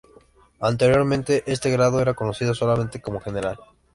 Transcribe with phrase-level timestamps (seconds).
[0.59, 3.59] Anteriormente este grado era conocido solamente como general.